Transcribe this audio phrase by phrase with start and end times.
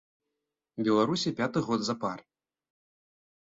[0.87, 2.25] Беларусі пяты год запар.